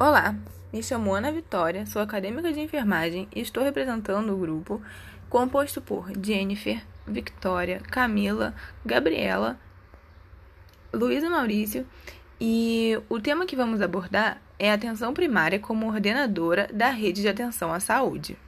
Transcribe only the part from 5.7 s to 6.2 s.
por